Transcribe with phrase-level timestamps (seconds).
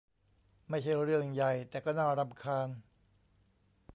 [0.69, 2.69] ไม่ใช่เรื่องใหญ่แต่ก็น่ารำคาญ